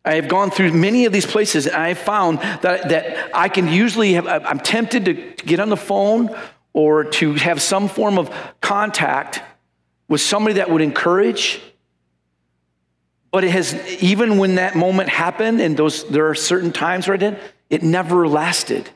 [0.05, 3.49] I have gone through many of these places and I have found that, that I
[3.49, 6.29] can usually have, I'm tempted to, to get on the phone
[6.71, 9.41] or to have some form of contact
[10.07, 11.59] with somebody that would encourage.
[13.31, 17.15] But it has, even when that moment happened, and those, there are certain times where
[17.15, 17.39] I did,
[17.71, 18.87] it never lasted.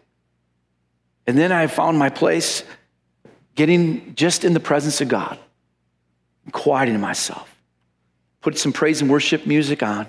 [1.28, 2.64] And then I found my place
[3.56, 5.38] getting just in the presence of God,
[6.52, 7.56] quieting myself,
[8.42, 10.08] put some praise and worship music on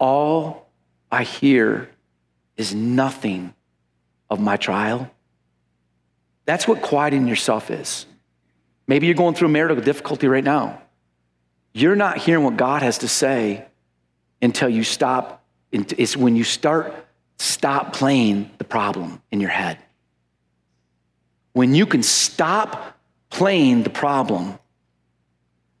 [0.00, 0.70] all
[1.12, 1.88] I hear
[2.56, 3.54] is nothing
[4.28, 5.08] of my trial.
[6.46, 8.06] That's what quieting yourself is.
[8.88, 10.82] Maybe you're going through a marital difficulty right now.
[11.72, 13.66] You're not hearing what God has to say
[14.42, 15.44] until you stop.
[15.70, 16.94] It's when you start,
[17.40, 19.78] stop playing the problem in your head.
[21.54, 22.98] When you can stop
[23.30, 24.58] playing the problem,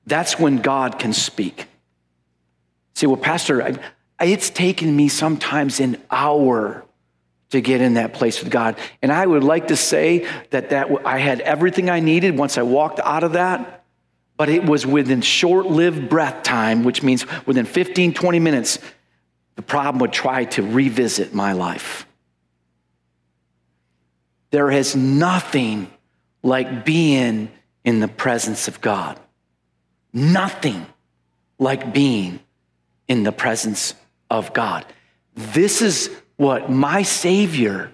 [0.06, 1.66] that's when God can speak.
[2.94, 3.78] See, well, Pastor, I,
[4.24, 6.84] it's taken me sometimes an hour
[7.50, 8.76] to get in that place with God.
[9.02, 12.62] And I would like to say that, that I had everything I needed once I
[12.62, 13.84] walked out of that,
[14.38, 18.78] but it was within short lived breath time, which means within 15, 20 minutes,
[19.60, 22.06] the problem would try to revisit my life.
[24.52, 25.90] There is nothing
[26.42, 27.52] like being
[27.84, 29.20] in the presence of God.
[30.14, 30.86] Nothing
[31.58, 32.40] like being
[33.06, 33.92] in the presence
[34.30, 34.86] of God.
[35.34, 37.92] This is what my Savior,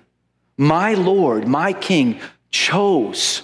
[0.56, 3.42] my Lord, my King chose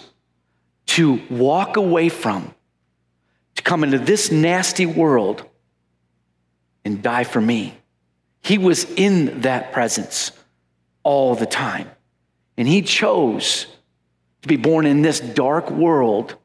[0.87, 2.55] to walk away from,
[3.57, 5.45] to come into this nasty world
[6.85, 7.75] and die for me.
[8.43, 10.33] He was in that presence
[11.03, 11.91] all the time.
[12.57, 13.67] And He chose
[14.43, 16.37] to be born in this dark world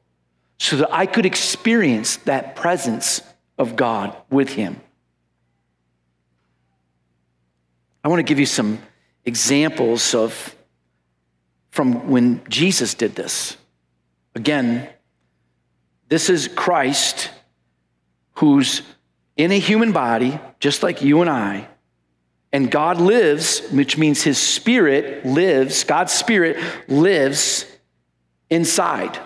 [0.59, 3.21] so that I could experience that presence
[3.57, 4.79] of God with Him.
[8.03, 8.79] I want to give you some
[9.25, 10.55] examples of
[11.71, 13.57] from when Jesus did this.
[14.33, 14.89] Again,
[16.09, 17.29] this is Christ
[18.35, 18.81] who's
[19.35, 21.67] in a human body, just like you and I.
[22.53, 26.57] And God lives, which means his spirit lives, God's spirit
[26.87, 27.65] lives
[28.49, 29.19] inside.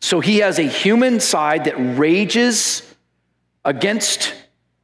[0.00, 2.82] So he has a human side that rages
[3.64, 4.34] against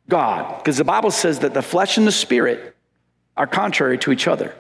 [0.09, 2.75] God, because the Bible says that the flesh and the spirit
[3.37, 4.55] are contrary to each other.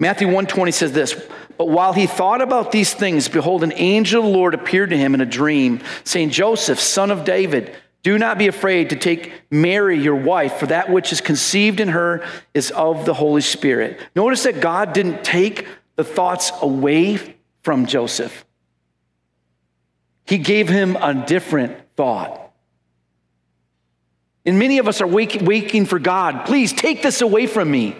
[0.00, 1.14] Matthew 120 says this,
[1.56, 4.98] but while he thought about these things, behold, an angel of the Lord appeared to
[4.98, 9.32] him in a dream, saying, Joseph, son of David, do not be afraid to take
[9.50, 13.98] Mary, your wife, for that which is conceived in her is of the Holy Spirit.
[14.14, 18.44] Notice that God didn't take the thoughts away from Joseph,
[20.26, 22.40] He gave him a different thought.
[24.44, 27.96] And many of us are waking for God, please take this away from me.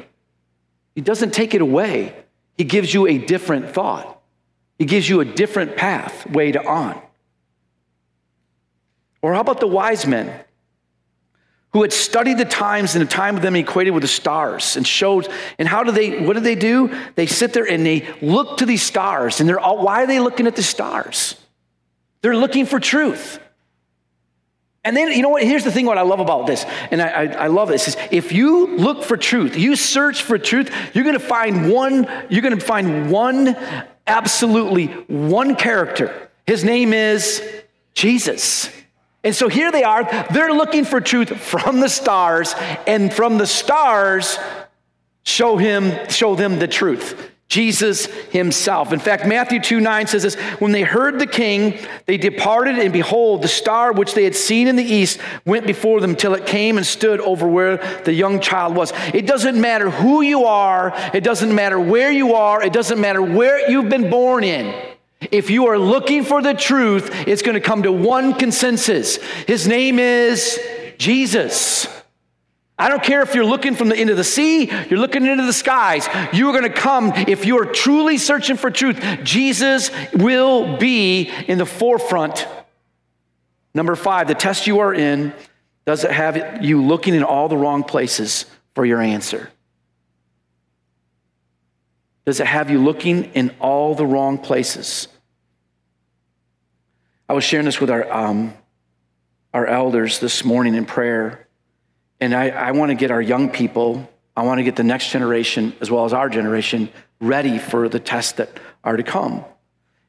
[0.94, 2.14] He doesn't take it away,
[2.58, 4.20] He gives you a different thought,
[4.78, 7.00] He gives you a different path, way to on.
[9.24, 10.38] Or how about the wise men
[11.72, 14.86] who had studied the times and the time of them equated with the stars and
[14.86, 15.26] showed,
[15.58, 16.94] and how do they, what do they do?
[17.14, 20.20] They sit there and they look to these stars and they're all, why are they
[20.20, 21.36] looking at the stars?
[22.20, 23.40] They're looking for truth.
[24.84, 25.42] And then, you know what?
[25.42, 27.96] Here's the thing what I love about this, and I, I, I love this, is
[28.10, 32.60] if you look for truth, you search for truth, you're gonna find one, you're gonna
[32.60, 33.56] find one,
[34.06, 36.28] absolutely one character.
[36.46, 37.42] His name is
[37.94, 38.68] Jesus.
[39.24, 42.54] And so here they are, they're looking for truth from the stars,
[42.86, 44.38] and from the stars,
[45.24, 47.30] show him, show them the truth.
[47.48, 48.92] Jesus himself.
[48.92, 52.92] In fact, Matthew 2 9 says this When they heard the king, they departed, and
[52.92, 56.46] behold, the star which they had seen in the east went before them till it
[56.46, 58.92] came and stood over where the young child was.
[59.12, 63.22] It doesn't matter who you are, it doesn't matter where you are, it doesn't matter
[63.22, 64.93] where you've been born in.
[65.30, 69.16] If you are looking for the truth, it's going to come to one consensus.
[69.46, 70.58] His name is
[70.98, 71.86] Jesus.
[72.76, 75.46] I don't care if you're looking from the end of the sea, you're looking into
[75.46, 76.08] the skies.
[76.32, 81.30] You are going to come, if you are truly searching for truth, Jesus will be
[81.46, 82.48] in the forefront.
[83.74, 85.32] Number five, the test you are in
[85.84, 89.50] does it have you looking in all the wrong places for your answer?
[92.24, 95.08] Does it have you looking in all the wrong places?
[97.28, 98.52] I was sharing this with our, um,
[99.54, 101.48] our elders this morning in prayer,
[102.20, 105.10] and I, I want to get our young people, I want to get the next
[105.10, 108.50] generation, as well as our generation, ready for the tests that
[108.82, 109.42] are to come.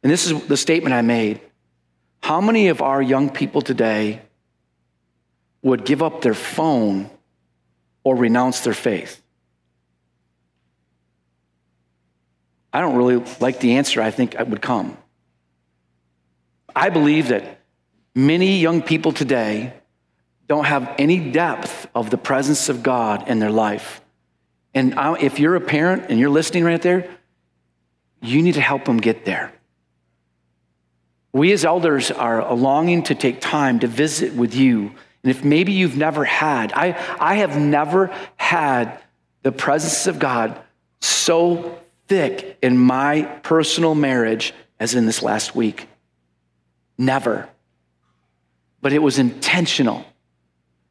[0.03, 1.39] And this is the statement I made.
[2.21, 4.21] How many of our young people today
[5.61, 7.09] would give up their phone
[8.03, 9.21] or renounce their faith?
[12.73, 14.97] I don't really like the answer I think would come.
[16.75, 17.59] I believe that
[18.13, 19.73] many young people today
[20.47, 24.01] don't have any depth of the presence of God in their life.
[24.73, 27.09] And if you're a parent and you're listening right there,
[28.21, 29.53] you need to help them get there.
[31.31, 34.91] We as elders are longing to take time to visit with you.
[35.23, 38.99] And if maybe you've never had, I, I have never had
[39.43, 40.59] the presence of God
[41.01, 45.87] so thick in my personal marriage as in this last week.
[46.97, 47.49] Never.
[48.81, 50.05] But it was intentional.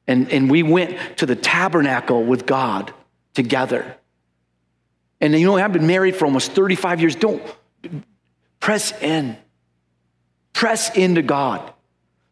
[0.06, 2.92] And, and we went to the tabernacle with God
[3.32, 3.96] together.
[5.20, 7.16] And you know, I've been married for almost 35 years.
[7.16, 7.42] Don't
[8.60, 9.36] press in.
[10.52, 11.72] Press into God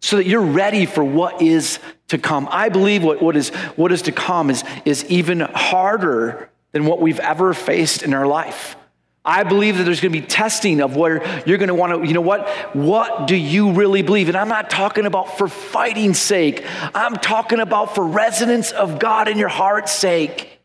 [0.01, 2.49] so that you're ready for what is to come.
[2.51, 7.01] I believe what, what, is, what is to come is, is even harder than what
[7.01, 8.77] we've ever faced in our life.
[9.25, 12.09] I believe that there's going to be testing of where you're going to want to,
[12.09, 12.49] you know what?
[12.75, 14.29] What do you really believe?
[14.29, 16.65] And I'm not talking about for fighting's sake.
[16.93, 20.61] I'm talking about for resonance of God in your heart's sake.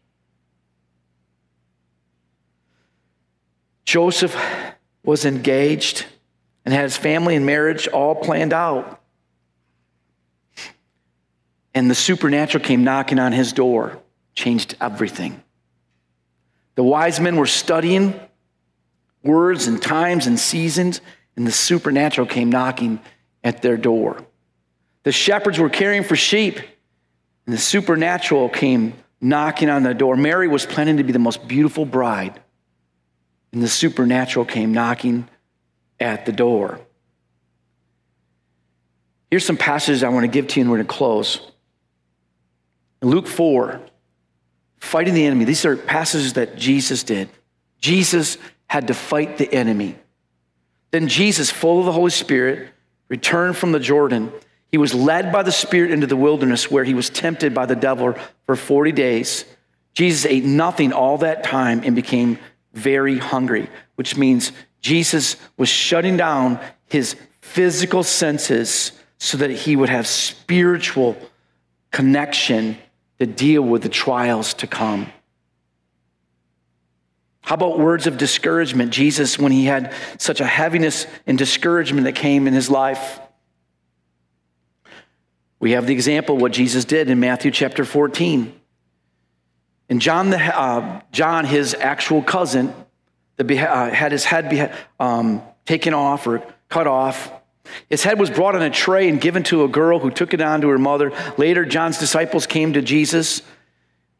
[3.85, 4.35] Joseph
[5.03, 6.05] was engaged
[6.65, 9.01] and had his family and marriage all planned out.
[11.75, 13.99] And the supernatural came knocking on his door,
[14.33, 15.43] changed everything.
[16.73, 18.19] The wise men were studying
[19.27, 21.01] words and times and seasons,
[21.35, 22.99] and the supernatural came knocking
[23.43, 24.25] at their door.
[25.03, 26.57] The shepherds were caring for sheep,
[27.45, 30.15] and the supernatural came knocking on the door.
[30.15, 32.39] Mary was planning to be the most beautiful bride,
[33.51, 35.29] and the supernatural came knocking
[35.99, 36.79] at the door.
[39.29, 41.41] Here's some passages I want to give to you, and we're going to close.
[43.01, 43.79] Luke 4,
[44.79, 45.45] fighting the enemy.
[45.45, 47.29] These are passages that Jesus did.
[47.79, 48.37] Jesus
[48.67, 49.95] had to fight the enemy.
[50.91, 52.69] Then Jesus, full of the Holy Spirit,
[53.09, 54.31] returned from the Jordan.
[54.69, 57.75] He was led by the Spirit into the wilderness where he was tempted by the
[57.75, 58.15] devil
[58.45, 59.45] for 40 days.
[59.93, 62.37] Jesus ate nothing all that time and became
[62.73, 64.51] very hungry, which means
[64.81, 71.17] Jesus was shutting down his physical senses so that he would have spiritual
[71.91, 72.77] connection
[73.19, 75.11] to deal with the trials to come.
[77.47, 78.91] How about words of discouragement?
[78.91, 83.21] Jesus, when he had such a heaviness and discouragement that came in his life.
[85.57, 88.53] We have the example of what Jesus did in Matthew chapter 14.
[89.87, 92.73] And John, the, uh, John his actual cousin,
[93.37, 97.31] the, uh, had his head um, taken off or cut off.
[97.89, 100.41] His head was brought on a tray and given to a girl who took it
[100.41, 101.13] on to her mother.
[101.37, 103.41] Later, John's disciples came to Jesus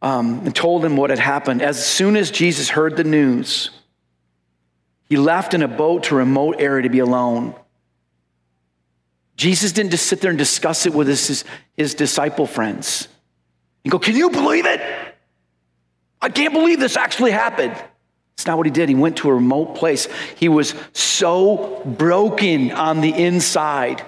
[0.02, 1.62] um, and told him what had happened.
[1.62, 3.72] As soon as Jesus heard the news,
[5.10, 7.56] he left in a boat to a remote area to be alone.
[9.36, 11.43] Jesus didn't just sit there and discuss it with his,
[11.76, 13.08] his disciple friends
[13.84, 14.82] and go, Can you believe it?
[16.22, 17.76] I can't believe this actually happened.
[18.34, 18.89] It's not what he did.
[18.89, 20.08] He went to a remote place.
[20.36, 24.04] He was so broken on the inside.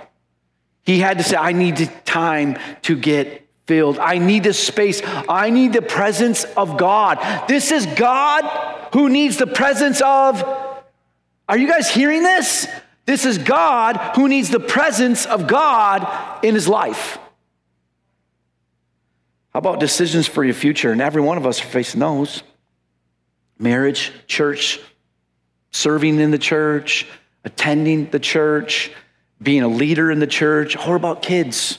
[0.84, 4.00] He had to say, I need time to get filled.
[4.00, 5.00] I need the space.
[5.06, 7.20] I need the presence of God.
[7.48, 8.44] This is God
[8.94, 10.44] who needs the presence of.
[11.48, 12.68] Are you guys hearing this?
[13.06, 17.20] This is God who needs the presence of God in his life.
[19.54, 20.92] How about decisions for your future?
[20.92, 22.42] And every one of us are facing those
[23.60, 24.80] marriage, church,
[25.70, 27.06] serving in the church,
[27.44, 28.92] attending the church,
[29.40, 30.76] being a leader in the church.
[30.76, 31.78] What about kids?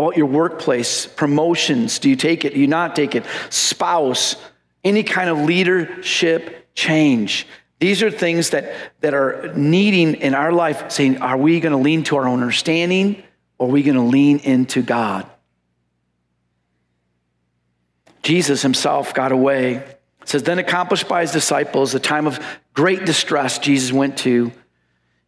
[0.00, 1.04] How about your workplace?
[1.04, 1.98] Promotions?
[1.98, 2.54] Do you take it?
[2.54, 3.26] Do you not take it?
[3.50, 4.34] Spouse?
[4.82, 7.46] Any kind of leadership change?
[7.80, 8.72] These are things that,
[9.02, 12.40] that are needing in our life, saying, are we going to lean to our own
[12.40, 13.22] understanding
[13.58, 15.26] or are we going to lean into God?
[18.22, 19.74] Jesus himself got away.
[19.74, 22.42] It says, then accomplished by his disciples, a time of
[22.72, 24.50] great distress Jesus went to.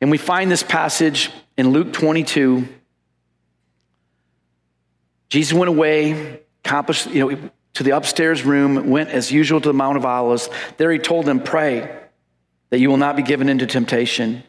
[0.01, 2.67] And we find this passage in Luke 22.
[5.33, 9.73] Jesus went away, accomplished, you know, to the upstairs room, went as usual to the
[9.73, 10.51] Mount of Olives.
[10.77, 11.91] There he told them, Pray
[12.69, 14.43] that you will not be given into temptation.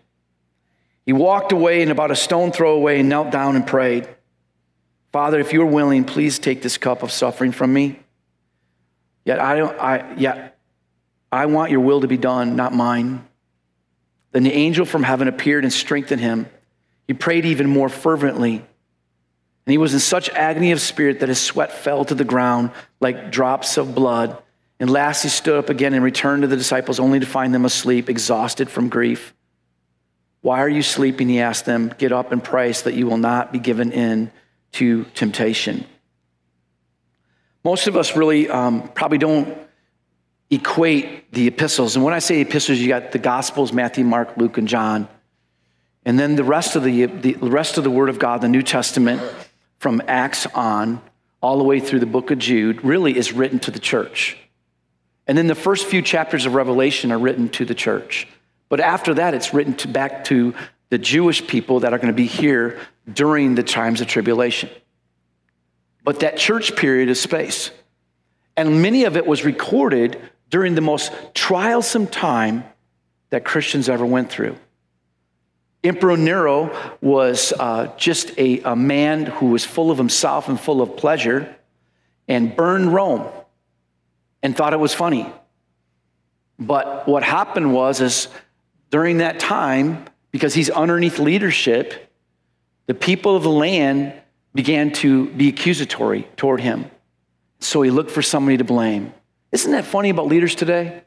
[1.06, 4.10] He walked away and about a stone throw away and knelt down and prayed,
[5.14, 8.02] Father, if you're willing, please take this cup of suffering from me.
[9.24, 10.60] Yet I don't I yet
[11.32, 13.26] I want your will to be done, not mine.
[14.34, 16.50] Then the angel from heaven appeared and strengthened him.
[17.08, 18.66] He prayed even more fervently.
[19.66, 22.72] And he was in such agony of spirit that his sweat fell to the ground
[23.00, 24.38] like drops of blood.
[24.80, 27.64] And last he stood up again and returned to the disciples, only to find them
[27.64, 29.34] asleep, exhausted from grief.
[30.42, 31.30] Why are you sleeping?
[31.30, 31.94] He asked them.
[31.98, 34.32] Get up and pray so that you will not be given in
[34.74, 35.86] to temptation.
[37.64, 39.58] Most of us really um, probably don't
[40.50, 41.96] equate the epistles.
[41.96, 45.08] And when I say epistles, you got the Gospels Matthew, Mark, Luke, and John.
[46.04, 48.62] And then the rest of the, the rest of the Word of God, the New
[48.62, 49.22] Testament
[49.84, 51.02] from Acts on,
[51.42, 54.38] all the way through the book of Jude, really is written to the church.
[55.28, 58.26] And then the first few chapters of Revelation are written to the church.
[58.70, 60.56] But after that, it's written to, back to
[60.88, 62.80] the Jewish people that are going to be here
[63.12, 64.70] during the times of tribulation.
[66.06, 67.70] But that church period is space.
[68.56, 70.18] And many of it was recorded
[70.50, 72.64] during the most trialsome time
[73.32, 74.56] that Christians ever went through.
[75.84, 80.82] Emperor Nero was uh, just a, a man who was full of himself and full
[80.82, 81.56] of pleasure
[82.28, 83.28] and burned Rome
[84.42, 85.32] and thought it was funny.
[86.58, 88.30] But what happened was is
[88.92, 92.10] during that time, because he's underneath leadership,
[92.86, 94.14] the people of the land
[94.54, 96.90] began to be accusatory toward him.
[97.60, 99.14] So he looked for somebody to blame.
[99.52, 101.04] Isn't that funny about leaders today?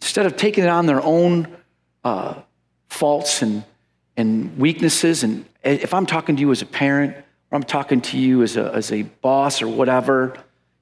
[0.00, 1.48] Instead of taking it on their own
[2.02, 2.34] uh,
[2.92, 3.64] faults and,
[4.16, 5.24] and weaknesses.
[5.24, 8.56] And if I'm talking to you as a parent, or I'm talking to you as
[8.56, 10.36] a, as a boss or whatever,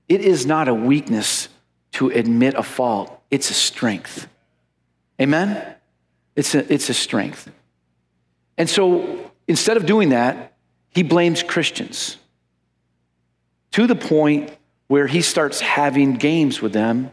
[0.09, 1.49] it is not a weakness
[1.93, 4.29] to admit a fault, it's a strength.
[5.21, 5.75] Amen?
[6.37, 7.51] It's a, it's a strength.
[8.57, 10.55] And so instead of doing that,
[10.91, 12.17] he blames Christians
[13.73, 14.57] to the point
[14.89, 17.11] where he starts having games with them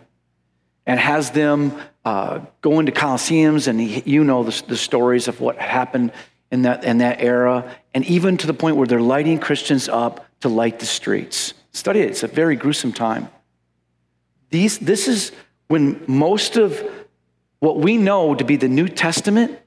[0.88, 5.42] and has them uh, going to coliseums, and he, you know the, the, stories of
[5.42, 6.14] what happened
[6.52, 10.26] in that, in that era, and even to the point where they're lighting Christians up
[10.40, 11.54] to light the streets.
[11.74, 13.28] Study it, it's a very gruesome time.
[14.52, 15.34] These, this is
[15.68, 16.82] when most of
[17.60, 19.60] what we know to be the New Testament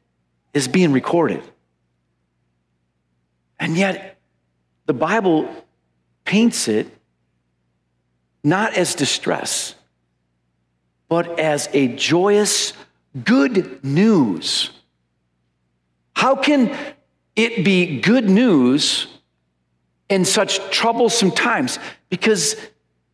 [0.55, 1.43] is being recorded.
[3.59, 4.19] And yet,
[4.87, 5.47] the Bible
[6.25, 6.89] paints it
[8.43, 9.75] not as distress
[11.11, 12.73] but as a joyous
[13.25, 14.71] good news.
[16.15, 16.75] How can
[17.35, 19.09] it be good news
[20.09, 21.79] in such troublesome times?
[22.09, 22.57] Because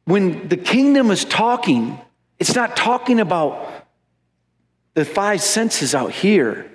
[0.04, 1.98] when the kingdom is talking
[2.38, 3.86] It's not talking about
[4.92, 6.70] the five senses out here.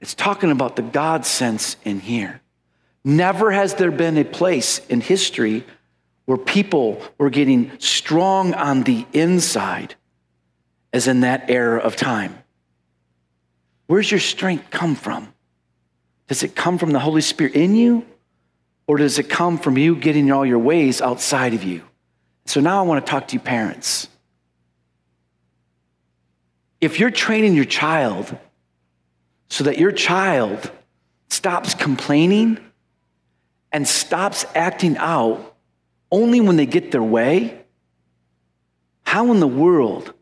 [0.00, 2.40] It's talking about the God sense in here.
[3.04, 5.64] Never has there been a place in history
[6.26, 9.94] where people were getting strong on the inside
[10.92, 12.38] as in that era of time.
[13.86, 15.32] Where's your strength come from?
[16.28, 18.06] Does it come from the Holy Spirit in you?
[18.86, 21.82] Or does it come from you getting all your ways outside of you?
[22.46, 24.08] So now I want to talk to you, parents.
[26.80, 28.36] If you're training your child
[29.48, 30.70] so that your child
[31.28, 32.58] stops complaining
[33.72, 35.53] and stops acting out
[36.14, 37.60] only when they get their way,
[39.02, 40.14] how in the world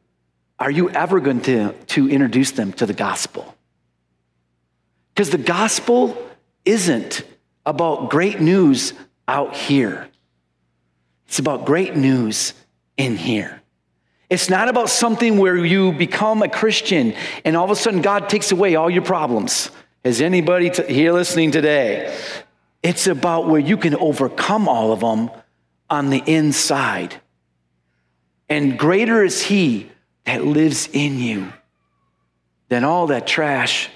[0.59, 3.55] are you ever going to, to introduce them to the gospel?
[5.15, 6.17] Because the gospel
[6.65, 7.25] isn't
[7.67, 8.95] about great news
[9.29, 10.09] out here.
[11.27, 12.55] It's about great news
[12.97, 13.61] in here.
[14.31, 17.15] It's not about something where you become a Christian
[17.45, 19.71] and all of a sudden God takes away all your problems.
[20.05, 22.19] Is anybody t- here listening today?
[22.83, 25.31] It's about where you can overcome all of them
[25.93, 27.15] on the inside.
[28.49, 29.91] And greater is He
[30.25, 31.53] that lives in you
[32.69, 33.89] than all that trash.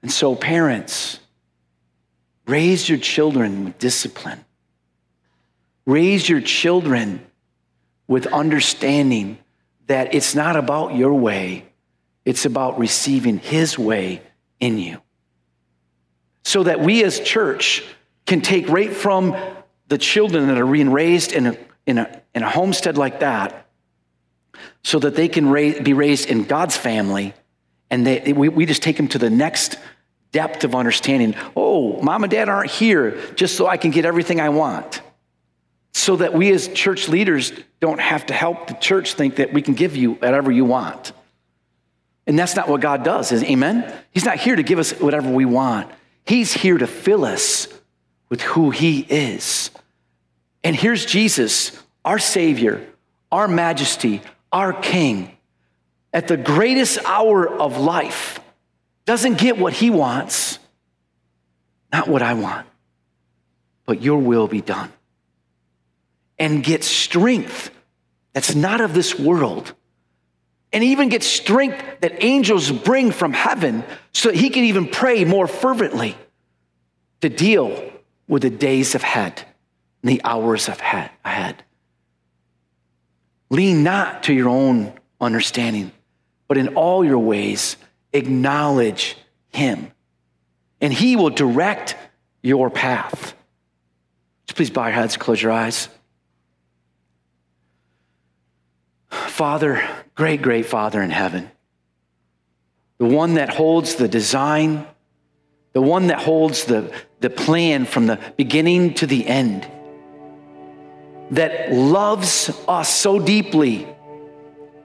[0.00, 1.20] And so, parents,
[2.48, 4.42] Raise your children with discipline.
[5.84, 7.24] Raise your children
[8.06, 9.38] with understanding
[9.86, 11.66] that it's not about your way,
[12.24, 14.22] it's about receiving His way
[14.60, 15.02] in you.
[16.42, 17.84] So that we as church
[18.24, 19.36] can take right from
[19.88, 23.66] the children that are being raised in a, in a, in a homestead like that,
[24.82, 27.34] so that they can be raised in God's family,
[27.90, 29.78] and they, we, we just take them to the next
[30.32, 31.34] depth of understanding.
[31.56, 35.00] Oh, mom and dad aren't here just so I can get everything I want.
[35.94, 39.62] So that we as church leaders don't have to help the church think that we
[39.62, 41.12] can give you whatever you want.
[42.26, 43.90] And that's not what God does, is amen?
[44.10, 45.90] He's not here to give us whatever we want.
[46.26, 47.68] He's here to fill us
[48.28, 49.70] with who he is.
[50.62, 52.86] And here's Jesus, our Savior,
[53.30, 54.22] our Majesty,
[54.52, 55.36] our King,
[56.12, 58.40] at the greatest hour of life
[59.04, 60.58] doesn't get what he wants,
[61.92, 62.66] not what I want,
[63.86, 64.92] but your will be done.
[66.38, 67.70] And get strength
[68.32, 69.74] that's not of this world.
[70.72, 75.24] And even get strength that angels bring from heaven so that he can even pray
[75.24, 76.16] more fervently
[77.20, 77.90] to deal
[78.28, 79.44] with the days ahead
[80.02, 81.64] and the hours ahead.
[83.50, 85.90] Lean not to your own understanding,
[86.46, 87.76] but in all your ways,
[88.12, 89.16] acknowledge
[89.48, 89.90] him,
[90.80, 91.96] and he will direct
[92.42, 93.34] your path.
[94.46, 95.88] Just please bow your heads, close your eyes.
[99.08, 101.50] Father, great, great Father in heaven,
[102.98, 104.86] the one that holds the design,
[105.78, 109.64] the one that holds the, the plan from the beginning to the end,
[111.30, 113.86] that loves us so deeply,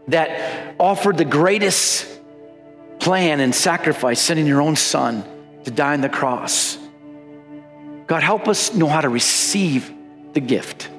[0.09, 2.07] that offered the greatest
[2.99, 5.23] plan and sacrifice, sending your own son
[5.63, 6.77] to die on the cross.
[8.05, 9.91] God, help us know how to receive
[10.33, 10.91] the gift.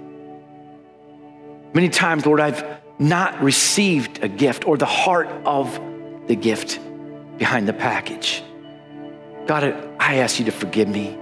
[1.73, 2.65] Many times, Lord, I've
[2.99, 5.81] not received a gift or the heart of
[6.27, 6.81] the gift
[7.39, 8.43] behind the package.
[9.47, 9.65] God,
[9.99, 11.19] I ask you to forgive me.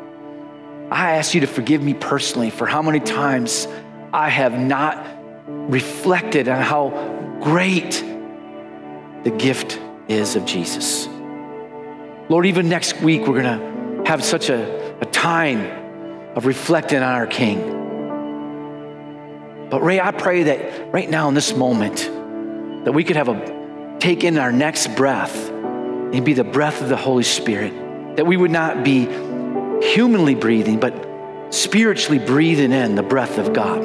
[0.90, 3.66] I ask you to forgive me personally for how many times
[4.12, 5.04] I have not
[5.46, 6.90] reflected on how
[7.40, 8.04] great
[9.24, 11.08] the gift is of Jesus.
[12.28, 15.60] Lord, even next week, we're going to have such a, a time
[16.36, 17.80] of reflecting on our King.
[19.70, 22.10] But Ray, I pray that right now in this moment,
[22.84, 26.88] that we could have a take in our next breath and be the breath of
[26.88, 27.81] the Holy Spirit.
[28.16, 29.06] That we would not be
[29.82, 31.08] humanly breathing, but
[31.50, 33.82] spiritually breathing in the breath of God.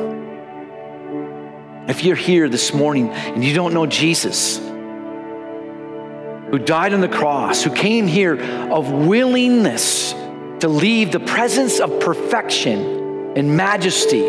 [1.89, 7.63] If you're here this morning and you don't know Jesus, who died on the cross,
[7.63, 8.39] who came here
[8.71, 10.13] of willingness
[10.59, 14.23] to leave the presence of perfection and majesty,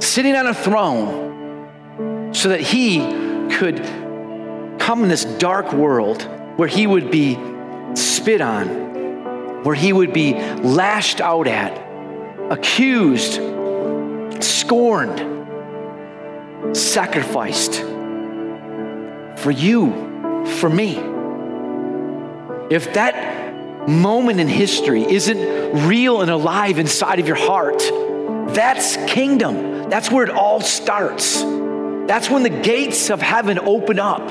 [0.00, 2.98] sitting on a throne, so that he
[3.56, 3.78] could
[4.78, 6.22] come in this dark world
[6.56, 7.36] where he would be
[7.94, 11.72] spit on, where he would be lashed out at,
[12.50, 13.34] accused,
[14.42, 15.36] scorned,
[16.76, 17.82] sacrificed
[19.36, 20.96] for you for me.
[22.70, 27.82] If that moment in history isn't real and alive inside of your heart,
[28.54, 29.88] that's kingdom.
[29.88, 31.42] That's where it all starts.
[31.42, 34.22] That's when the gates of heaven open up,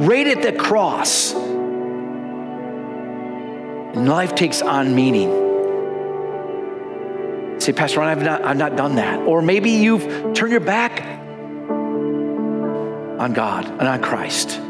[0.00, 1.32] right at the cross.
[3.94, 5.46] And life takes on meaning.
[7.60, 9.20] Say, Pastor Ron, I've not, I've not done that.
[9.20, 11.02] Or maybe you've turned your back
[13.18, 14.60] on God and on Christ.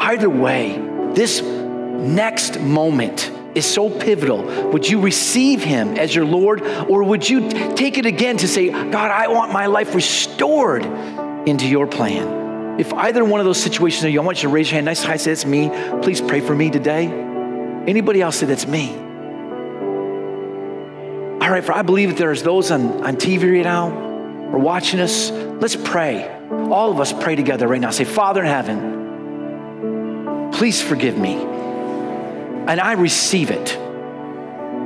[0.00, 0.76] Either way,
[1.14, 4.42] this next moment is so pivotal.
[4.70, 8.68] Would you receive Him as your Lord, or would you take it again to say,
[8.68, 10.84] God, I want my life restored
[11.48, 12.78] into your plan?
[12.78, 14.86] If either one of those situations are you, I want you to raise your hand.
[14.86, 15.70] Nice high, say, It's me.
[16.02, 17.25] Please pray for me today.
[17.86, 18.90] Anybody else say, That's me.
[21.40, 23.90] All right, for I believe that there's those on, on TV right now
[24.52, 25.30] or watching us.
[25.30, 26.28] Let's pray.
[26.50, 27.90] All of us pray together right now.
[27.90, 31.34] Say, Father in heaven, please forgive me.
[31.34, 33.78] And I receive it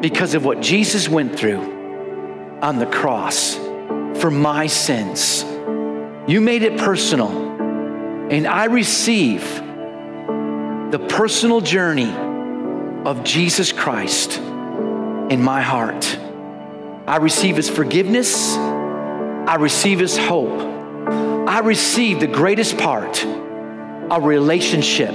[0.02, 3.54] because of what Jesus went through on the cross
[4.20, 5.46] for my sins.
[6.30, 7.30] You made it personal,
[8.30, 9.42] and I receive
[10.90, 12.12] the personal journey
[13.04, 16.18] of Jesus Christ in my heart.
[17.06, 18.56] I receive his forgiveness.
[18.56, 20.60] I receive his hope.
[21.48, 25.14] I receive the greatest part a relationship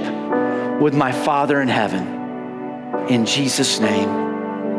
[0.80, 3.08] with my Father in heaven.
[3.08, 4.08] In Jesus' name,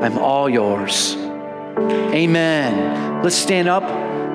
[0.01, 1.15] I'm all yours.
[1.15, 3.23] Amen.
[3.23, 3.83] Let's stand up.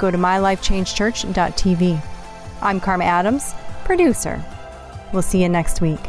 [0.00, 2.02] Go to mylifechangechurch.tv.
[2.62, 3.54] I'm Karma Adams,
[3.84, 4.42] producer.
[5.12, 6.00] We'll see you next week.